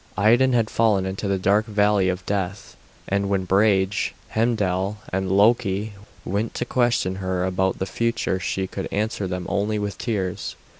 [0.17, 2.75] Idun had fallen into the dark valley of death,
[3.07, 5.93] and when Brage, Heimdal, and Loki
[6.25, 10.55] went to question her about the future she could answer them only with tears.